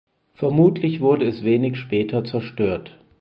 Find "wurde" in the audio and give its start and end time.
0.99-1.27